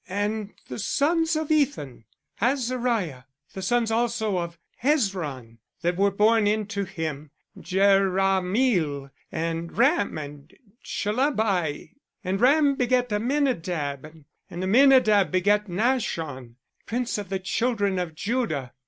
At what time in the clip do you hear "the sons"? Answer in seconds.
0.67-1.35, 3.53-3.91